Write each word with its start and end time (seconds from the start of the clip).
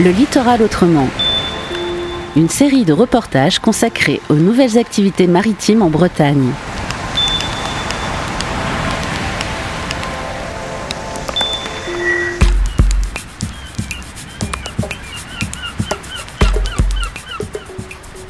Le 0.00 0.10
littoral 0.10 0.62
autrement. 0.62 1.08
Une 2.36 2.48
série 2.48 2.84
de 2.84 2.92
reportages 2.92 3.58
consacrés 3.58 4.20
aux 4.28 4.36
nouvelles 4.36 4.78
activités 4.78 5.26
maritimes 5.26 5.82
en 5.82 5.90
Bretagne. 5.90 6.52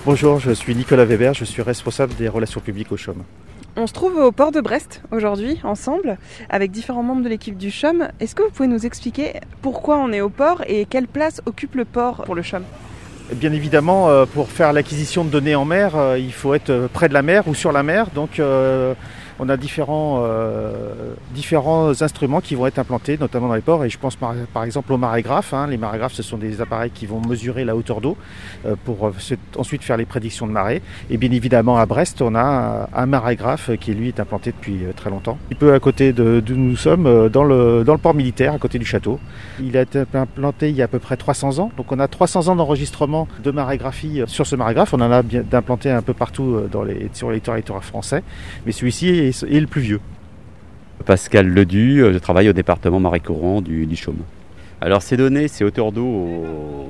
Bonjour, 0.06 0.41
je 0.41 0.52
suis 0.52 0.74
Nicolas 0.74 1.05
Weber, 1.05 1.34
je 1.34 1.45
suis 1.45 1.60
responsable 1.60 2.14
des 2.14 2.28
relations 2.28 2.62
publiques 2.62 2.92
au 2.92 2.96
CHOM. 2.96 3.23
On 3.80 3.86
se 3.86 3.92
trouve 3.92 4.16
au 4.16 4.32
port 4.32 4.50
de 4.50 4.60
Brest 4.60 5.02
aujourd'hui, 5.12 5.60
ensemble, 5.62 6.18
avec 6.50 6.73
différents 6.73 7.05
membres 7.05 7.23
de 7.23 7.28
l'équipe 7.28 7.56
du 7.56 7.70
CHOM. 7.70 8.09
Est-ce 8.18 8.34
que 8.34 8.42
vous 8.42 8.51
pouvez 8.51 8.66
nous 8.66 8.87
expliquer 8.87 9.34
pourquoi 9.62 9.98
on 9.98 10.10
est 10.10 10.20
au 10.20 10.30
port 10.30 10.64
et 10.66 10.84
quelle 10.84 11.06
place 11.06 11.41
occupe 11.46 11.77
le 11.77 11.84
port 11.84 12.24
pour 12.24 12.34
le 12.34 12.42
CHOM 12.42 12.64
Bien 13.34 13.52
évidemment, 13.52 14.09
euh, 14.09 14.27
pour 14.27 14.48
faire 14.48 14.73
l'acquisition 14.73 15.24
de 15.24 15.30
données 15.30 15.54
en 15.54 15.64
mer, 15.64 15.95
euh, 15.95 16.18
il 16.18 16.32
faut 16.32 16.54
être 16.54 16.88
près 16.92 17.09
de 17.09 17.14
la 17.14 17.23
mer 17.23 17.46
ou 17.46 17.54
sur 17.54 17.70
la 17.70 17.84
mer. 17.84 18.09
Euh, 18.41 18.95
on 19.38 19.48
a 19.48 19.56
différents, 19.56 20.23
euh, 20.24 21.15
différents 21.34 22.02
instruments 22.02 22.41
qui 22.41 22.55
vont 22.55 22.66
être 22.66 22.79
implantés, 22.79 23.16
notamment 23.19 23.48
dans 23.48 23.55
les 23.55 23.60
ports. 23.60 23.84
Et 23.84 23.91
je 23.91 23.98
pense 23.98 24.16
par, 24.16 24.34
exemple 24.65 24.92
aux 24.92 24.98
marégraphes. 24.98 25.55
Hein. 25.55 25.69
Les 25.69 25.77
marégraphes, 25.77 26.15
ce 26.15 26.23
sont 26.23 26.38
des 26.38 26.60
appareils 26.60 26.91
qui 26.91 27.06
vont 27.06 27.20
mesurer 27.20 27.65
la 27.65 27.77
hauteur 27.77 28.01
d'eau 28.01 28.16
euh, 28.66 28.74
pour 28.84 29.06
euh, 29.06 29.12
ensuite 29.56 29.82
faire 29.82 29.96
les 29.96 30.06
prédictions 30.06 30.46
de 30.46 30.52
marée. 30.52 30.82
Et 31.10 31.16
bien 31.16 31.30
évidemment, 31.30 31.79
à 31.79 31.87
Brest, 31.87 32.20
on 32.23 32.34
a 32.34 32.88
un 32.95 33.06
marégraphe 33.06 33.70
qui, 33.79 33.95
lui, 33.95 34.09
est 34.09 34.20
implanté 34.20 34.52
depuis 34.52 34.80
très 34.96 35.10
longtemps. 35.10 35.38
Un 35.52 35.57
peu 35.57 35.73
à 35.73 35.80
côté 35.80 36.12
d'où 36.12 36.57
nous 36.57 36.77
sommes, 36.77 37.29
dans 37.29 37.45
le, 37.45 37.84
dans 37.84 37.93
le 37.93 37.98
port 37.98 38.15
militaire, 38.15 38.55
à 38.55 38.59
côté 38.59 38.79
du 38.79 38.87
château. 38.87 39.21
Il 39.60 39.77
a 39.77 39.82
été 39.82 40.05
implanté 40.15 40.71
il 40.71 40.77
y 40.77 40.82
a 40.82 40.87
à 40.87 40.88
peu 40.88 40.99
près 40.99 41.16
300 41.16 41.59
ans. 41.59 41.71
Donc 41.77 41.93
on 41.93 41.99
a 41.99 42.09
300 42.09 42.49
ans 42.49 42.57
d'enregistrement 42.57 43.29
de 43.43 43.51
marégraphie 43.51 44.23
sur 44.27 44.46
ce 44.46 44.57
marégraphe. 44.57 44.95
On 44.95 45.01
en 45.01 45.10
a 45.10 45.23
bien 45.23 45.43
d'implanté 45.49 45.90
un 45.90 46.02
peu 46.02 46.15
partout 46.15 46.62
dans 46.71 46.84
sur 47.12 47.30
les 47.30 47.40
territoires 47.40 47.84
français. 47.84 48.23
Mais 48.66 48.73
celui-ci 48.73 49.27
et 49.48 49.60
le 49.60 49.66
plus 49.66 49.80
vieux 49.80 50.01
Pascal 51.04 51.48
Ledu, 51.48 52.02
euh, 52.02 52.12
je 52.12 52.18
travaille 52.18 52.48
au 52.48 52.52
département 52.52 53.01
marais 53.01 53.21
courant 53.21 53.62
du, 53.62 53.87
du 53.87 53.96
Chaume. 53.96 54.18
Alors 54.80 55.02
ces 55.02 55.16
données, 55.16 55.48
ces 55.48 55.65
hauteurs 55.65 55.90
d'eau 55.90 56.07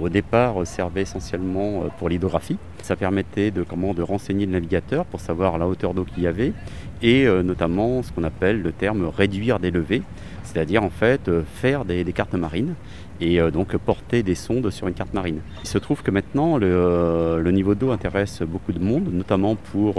au, 0.02 0.08
départ 0.10 0.66
servaient 0.66 1.02
essentiellement 1.02 1.84
euh, 1.84 1.88
pour 1.98 2.10
l'hydrographie. 2.10 2.58
Ça 2.82 2.96
permettait 2.96 3.50
de, 3.50 3.64
de 3.64 4.02
renseigner 4.02 4.44
le 4.44 4.52
navigateur 4.52 5.06
pour 5.06 5.20
savoir 5.20 5.56
la 5.56 5.66
hauteur 5.66 5.94
d'eau 5.94 6.04
qu'il 6.04 6.22
y 6.22 6.26
avait 6.26 6.52
et 7.00 7.26
euh, 7.26 7.42
notamment 7.42 8.02
ce 8.02 8.12
qu'on 8.12 8.24
appelle 8.24 8.60
le 8.60 8.72
terme 8.72 9.06
réduire 9.06 9.58
des 9.58 9.70
levées, 9.70 10.02
c'est-à-dire 10.44 10.82
en 10.82 10.90
fait 10.90 11.28
euh, 11.28 11.42
faire 11.54 11.86
des, 11.86 12.04
cartes 12.12 12.34
marines 12.34 12.74
et 13.20 13.40
donc 13.50 13.76
porter 13.78 14.22
des 14.22 14.36
sondes 14.36 14.70
sur 14.70 14.86
une 14.86 14.94
carte 14.94 15.12
marine. 15.12 15.40
Il 15.64 15.68
se 15.68 15.78
trouve 15.78 16.02
que 16.02 16.12
maintenant 16.12 16.56
le, 16.56 17.40
le 17.42 17.50
niveau 17.50 17.74
d'eau 17.74 17.90
intéresse 17.90 18.42
beaucoup 18.42 18.72
de 18.72 18.78
monde, 18.78 19.12
notamment 19.12 19.56
pour 19.56 19.94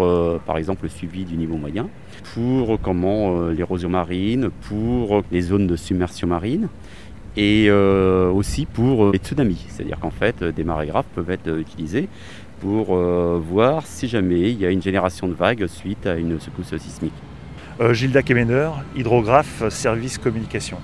par 0.45 0.58
exemple 0.58 0.84
le 0.84 0.90
suivi 0.90 1.26
du 1.26 1.36
niveau 1.36 1.58
moyen, 1.58 1.90
pour 2.34 2.80
comment 2.80 3.50
l'érosion 3.50 3.90
marine, 3.90 4.50
pour 4.70 5.22
les 5.34 5.42
zones 5.42 5.67
de 5.67 5.76
submersion 5.76 6.30
marine 6.30 6.70
et 7.42 7.72
aussi 7.72 8.66
pour 8.66 9.12
les 9.12 9.20
tsunamis, 9.20 9.66
c'est-à-dire 9.70 9.98
qu'en 10.00 10.12
fait 10.12 10.44
des 10.44 10.64
marégraphes 10.64 11.08
peuvent 11.16 11.32
être 11.32 11.58
utilisés 11.58 12.09
pour 12.59 12.95
voir 12.95 13.86
si 13.86 14.09
jamais 14.09 14.52
il 14.52 14.59
y 14.59 14.66
a 14.66 14.70
une 14.70 14.82
génération 14.82 15.28
de 15.28 15.34
vagues 15.34 15.66
suite 15.67 16.06
à 16.06 16.16
une 16.16 16.40
secousse 16.40 16.76
sismique. 16.78 17.14
Euh, 17.82 17.94
Gilda 17.94 18.22
Kemener, 18.23 18.72
hydrographe, 18.98 19.64
service 19.70 20.17
communication. 20.17 20.78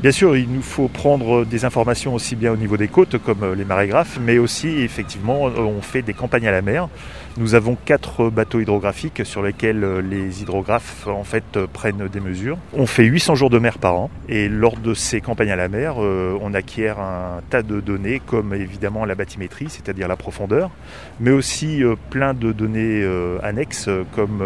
Bien 0.00 0.12
sûr, 0.12 0.36
il 0.36 0.48
nous 0.48 0.62
faut 0.62 0.86
prendre 0.86 1.44
des 1.44 1.64
informations 1.64 2.14
aussi 2.14 2.36
bien 2.36 2.52
au 2.52 2.56
niveau 2.56 2.76
des 2.76 2.86
côtes 2.86 3.18
comme 3.18 3.54
les 3.56 3.64
marégraphes, 3.64 4.20
mais 4.24 4.38
aussi 4.38 4.68
effectivement 4.68 5.42
on 5.42 5.82
fait 5.82 6.02
des 6.02 6.14
campagnes 6.14 6.46
à 6.46 6.52
la 6.52 6.62
mer. 6.62 6.88
Nous 7.36 7.56
avons 7.56 7.76
quatre 7.84 8.30
bateaux 8.30 8.60
hydrographiques 8.60 9.22
sur 9.26 9.42
lesquels 9.42 9.84
les 10.08 10.40
hydrographes 10.40 11.08
en 11.08 11.24
fait 11.24 11.58
prennent 11.72 12.06
des 12.06 12.20
mesures. 12.20 12.58
On 12.74 12.86
fait 12.86 13.02
800 13.02 13.34
jours 13.34 13.50
de 13.50 13.58
mer 13.58 13.78
par 13.78 13.96
an 13.96 14.10
et 14.28 14.48
lors 14.48 14.76
de 14.76 14.94
ces 14.94 15.20
campagnes 15.20 15.50
à 15.50 15.56
la 15.56 15.68
mer, 15.68 15.96
on 15.96 16.54
acquiert 16.54 17.00
un 17.00 17.40
tas 17.50 17.64
de 17.64 17.80
données 17.80 18.22
comme 18.24 18.54
évidemment 18.54 19.04
la 19.04 19.16
bathymétrie, 19.16 19.66
c'est-à-dire 19.68 20.06
la 20.06 20.16
profondeur, 20.16 20.70
mais 21.18 21.32
aussi 21.32 21.82
plein 22.10 22.34
de 22.34 22.52
données 22.52 23.04
annexes 23.42 23.90
comme 24.14 24.44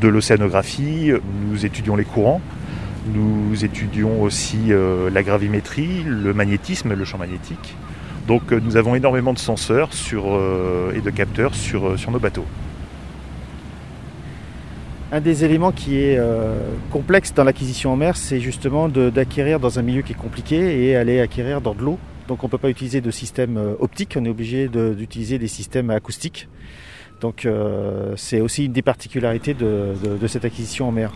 de 0.00 0.08
l'océanographie. 0.08 1.12
Nous 1.50 1.66
étudions 1.66 1.96
les 1.96 2.04
courants, 2.04 2.40
nous 3.14 3.64
étudions 3.64 4.22
aussi 4.22 4.70
euh, 4.70 5.10
la 5.10 5.22
gravimétrie, 5.22 6.02
le 6.04 6.32
magnétisme, 6.34 6.94
le 6.94 7.04
champ 7.04 7.18
magnétique. 7.18 7.76
Donc 8.26 8.52
euh, 8.52 8.60
nous 8.62 8.76
avons 8.76 8.94
énormément 8.94 9.32
de 9.32 9.38
senseurs 9.38 9.90
euh, 10.12 10.92
et 10.94 11.00
de 11.00 11.10
capteurs 11.10 11.54
sur, 11.54 11.96
nos 12.10 12.18
bateaux. 12.18 12.46
Un 15.10 15.20
des 15.20 15.44
éléments 15.44 15.72
qui 15.72 15.96
est 15.96 16.20
complexe 16.90 17.32
dans 17.32 17.44
l'acquisition 17.44 17.94
en 17.94 17.96
mer, 17.96 18.14
c'est 18.14 18.40
justement 18.40 18.90
d'acquérir 18.90 19.58
dans 19.58 19.78
un 19.78 19.82
milieu 19.82 20.02
qui 20.02 20.12
est 20.12 20.16
compliqué 20.16 20.84
et 20.84 20.96
aller 20.96 21.20
acquérir 21.20 21.62
dans 21.62 21.74
de 21.74 21.80
l'eau. 21.80 21.98
Donc 22.28 22.44
on 22.44 22.46
ne 22.46 22.50
peut 22.50 22.58
pas 22.58 22.68
utiliser 22.68 23.00
de 23.00 23.10
système 23.10 23.58
optique, 23.80 24.18
on 24.20 24.24
est 24.26 24.28
obligé 24.28 24.68
d'utiliser 24.68 25.38
des 25.38 25.48
systèmes 25.48 25.88
acoustiques. 25.88 26.46
Donc 27.22 27.48
c'est 28.16 28.42
aussi 28.42 28.66
une 28.66 28.72
des 28.72 28.82
particularités 28.82 29.54
de 29.54 30.26
cette 30.26 30.44
acquisition 30.44 30.88
en 30.88 30.92
mer. 30.92 31.10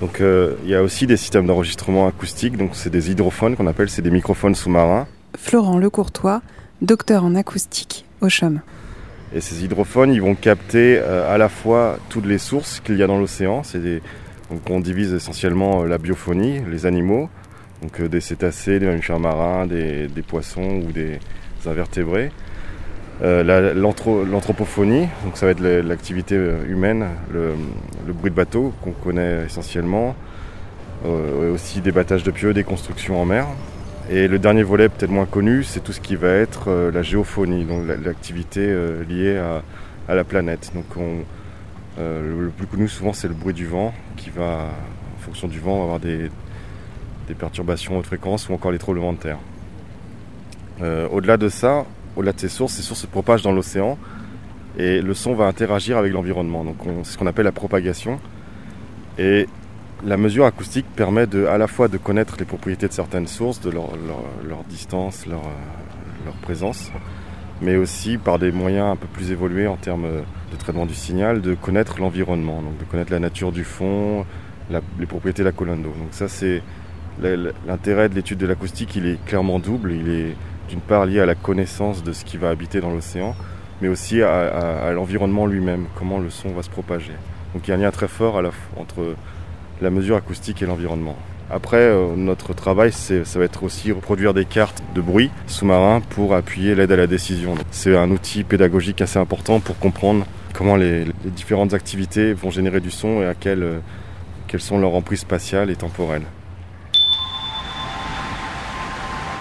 Donc 0.00 0.20
euh, 0.20 0.54
il 0.64 0.70
y 0.70 0.74
a 0.74 0.82
aussi 0.82 1.06
des 1.06 1.16
systèmes 1.16 1.46
d'enregistrement 1.46 2.06
acoustique, 2.06 2.56
donc 2.56 2.70
c'est 2.74 2.90
des 2.90 3.10
hydrophones 3.10 3.56
qu'on 3.56 3.66
appelle, 3.66 3.88
c'est 3.88 4.02
des 4.02 4.10
microphones 4.10 4.54
sous-marins. 4.54 5.06
Florent 5.36 5.78
Lecourtois, 5.78 6.42
docteur 6.82 7.24
en 7.24 7.34
acoustique 7.34 8.04
au 8.20 8.28
CHUM. 8.28 8.60
Et 9.34 9.40
ces 9.40 9.64
hydrophones, 9.64 10.12
ils 10.12 10.22
vont 10.22 10.34
capter 10.34 10.98
euh, 10.98 11.32
à 11.32 11.38
la 11.38 11.48
fois 11.48 11.98
toutes 12.10 12.26
les 12.26 12.38
sources 12.38 12.80
qu'il 12.80 12.96
y 12.96 13.02
a 13.02 13.06
dans 13.06 13.18
l'océan. 13.18 13.62
Des... 13.74 14.02
Donc 14.50 14.68
on 14.70 14.80
divise 14.80 15.12
essentiellement 15.14 15.82
euh, 15.82 15.86
la 15.86 15.98
biophonie, 15.98 16.60
les 16.70 16.86
animaux, 16.86 17.28
donc 17.82 18.00
des 18.02 18.20
cétacés, 18.20 18.78
des 18.78 18.86
mammifères 18.86 19.18
marins, 19.18 19.66
des, 19.66 20.08
des 20.08 20.22
poissons 20.22 20.82
ou 20.86 20.92
des 20.92 21.18
invertébrés. 21.66 22.30
Euh, 23.22 23.72
L'anthropophonie, 23.74 25.08
donc 25.24 25.36
ça 25.36 25.46
va 25.46 25.52
être 25.52 25.60
l'activité 25.60 26.36
humaine, 26.68 27.06
le, 27.32 27.54
bruit 28.12 28.30
de 28.30 28.36
bateau 28.36 28.72
qu'on 28.82 28.92
connaît 28.92 29.44
essentiellement, 29.46 30.14
euh, 31.04 31.54
aussi 31.54 31.80
des 31.80 31.92
battages 31.92 32.22
de 32.22 32.30
pieux, 32.30 32.52
des 32.52 32.64
constructions 32.64 33.20
en 33.20 33.24
mer. 33.24 33.46
Et 34.08 34.28
le 34.28 34.38
dernier 34.38 34.62
volet 34.62 34.88
peut-être 34.88 35.10
moins 35.10 35.26
connu, 35.26 35.64
c'est 35.64 35.80
tout 35.80 35.92
ce 35.92 36.00
qui 36.00 36.14
va 36.14 36.28
être 36.28 36.68
euh, 36.68 36.92
la 36.92 37.02
géophonie, 37.02 37.64
donc 37.64 37.82
l'activité 38.04 38.60
euh, 38.60 39.02
liée 39.04 39.36
à, 40.08 40.14
la 40.14 40.22
planète. 40.22 40.70
Donc 40.74 40.84
on, 40.96 41.24
euh, 41.98 42.44
le 42.44 42.50
plus 42.50 42.66
connu 42.66 42.86
souvent 42.86 43.12
c'est 43.12 43.26
le 43.26 43.34
bruit 43.34 43.54
du 43.54 43.66
vent 43.66 43.92
qui 44.16 44.30
va, 44.30 44.68
en 45.16 45.20
fonction 45.20 45.48
du 45.48 45.58
vent, 45.58 45.82
avoir 45.82 45.98
des, 45.98 46.30
des 47.26 47.34
perturbations 47.34 47.98
haute 47.98 48.06
fréquence 48.06 48.48
ou 48.48 48.54
encore 48.54 48.70
les 48.70 48.78
tremblements 48.78 49.12
de 49.12 49.18
terre. 49.18 49.38
Euh, 50.82 51.08
Au-delà 51.08 51.36
de 51.36 51.48
ça, 51.48 51.84
au-delà 52.16 52.32
de 52.32 52.40
ces 52.40 52.48
sources, 52.48 52.74
ces 52.74 52.82
sources 52.82 53.00
se 53.00 53.06
propagent 53.06 53.42
dans 53.42 53.52
l'océan 53.52 53.98
et 54.78 55.00
le 55.00 55.14
son 55.14 55.34
va 55.34 55.46
interagir 55.46 55.96
avec 55.96 56.12
l'environnement. 56.12 56.64
Donc 56.64 56.76
c'est 57.02 57.12
ce 57.12 57.18
qu'on 57.18 57.26
appelle 57.26 57.44
la 57.44 57.52
propagation. 57.52 58.20
Et 59.18 59.46
la 60.04 60.16
mesure 60.16 60.44
acoustique 60.44 60.86
permet 60.94 61.26
de, 61.26 61.46
à 61.46 61.58
la 61.58 61.66
fois 61.66 61.88
de 61.88 61.96
connaître 61.96 62.36
les 62.38 62.44
propriétés 62.44 62.88
de 62.88 62.92
certaines 62.92 63.26
sources, 63.26 63.60
de 63.60 63.70
leur, 63.70 63.96
leur, 64.06 64.22
leur 64.46 64.64
distance, 64.64 65.26
leur, 65.26 65.42
présence, 66.42 66.90
mais 67.62 67.76
aussi 67.76 68.18
par 68.18 68.38
des 68.38 68.52
moyens 68.52 68.92
un 68.92 68.96
peu 68.96 69.06
plus 69.06 69.30
évolués 69.30 69.66
en 69.68 69.76
termes 69.76 70.06
de 70.50 70.56
traitement 70.56 70.86
du 70.86 70.94
signal, 70.94 71.40
de 71.40 71.54
connaître 71.54 72.00
l'environnement, 72.00 72.62
donc 72.62 72.78
de 72.78 72.84
connaître 72.84 73.12
la 73.12 73.20
nature 73.20 73.52
du 73.52 73.64
fond, 73.64 74.26
les 74.98 75.06
propriétés 75.06 75.42
de 75.42 75.46
la 75.46 75.52
colonne 75.52 75.82
d'eau. 75.82 75.94
Donc 75.98 76.08
ça 76.10 76.28
c'est 76.28 76.62
l'intérêt 77.20 78.08
de 78.08 78.14
l'étude 78.14 78.38
de 78.38 78.46
l'acoustique, 78.46 78.96
il 78.96 79.06
est 79.06 79.24
clairement 79.24 79.58
double. 79.58 79.92
D'une 80.68 80.80
part 80.80 81.06
lié 81.06 81.20
à 81.20 81.26
la 81.26 81.34
connaissance 81.34 82.02
de 82.02 82.12
ce 82.12 82.24
qui 82.24 82.36
va 82.36 82.50
habiter 82.50 82.80
dans 82.80 82.90
l'océan, 82.90 83.34
mais 83.80 83.88
aussi 83.88 84.22
à, 84.22 84.90
l'environnement 84.92 85.46
lui-même, 85.46 85.86
comment 85.94 86.18
le 86.18 86.30
son 86.30 86.50
va 86.50 86.62
se 86.62 86.70
propager. 86.70 87.12
Donc 87.54 87.66
il 87.66 87.70
y 87.70 87.72
a 87.72 87.76
un 87.76 87.80
lien 87.80 87.90
très 87.90 88.08
fort 88.08 88.38
à 88.38 88.42
entre 88.76 89.14
la 89.80 89.90
mesure 89.90 90.16
acoustique 90.16 90.62
et 90.62 90.66
l'environnement. 90.66 91.16
Après, 91.48 91.76
euh, 91.76 92.16
notre 92.16 92.54
travail, 92.54 92.90
ça 92.92 93.38
va 93.38 93.44
être 93.44 93.62
aussi 93.62 93.92
reproduire 93.92 94.34
des 94.34 94.44
cartes 94.44 94.82
de 94.94 95.00
bruit 95.00 95.30
sous-marin 95.46 96.00
pour 96.00 96.34
appuyer 96.34 96.74
l'aide 96.74 96.90
à 96.90 96.96
la 96.96 97.06
décision. 97.06 97.54
C'est 97.70 97.96
un 97.96 98.10
outil 98.10 98.42
pédagogique 98.42 99.00
assez 99.00 99.18
important 99.18 99.60
pour 99.60 99.78
comprendre 99.78 100.26
comment 100.52 100.74
les, 100.74 101.04
les, 101.04 101.30
différentes 101.30 101.72
activités 101.72 102.32
vont 102.32 102.50
générer 102.50 102.80
du 102.80 102.90
son 102.90 103.22
et 103.22 103.26
à 103.26 103.34
quelles, 103.34 103.62
euh, 103.62 103.78
quelles 104.48 104.60
sont 104.60 104.78
leurs 104.78 104.94
emprises 104.94 105.20
spatiales 105.20 105.70
et 105.70 105.76
temporelles. 105.76 106.24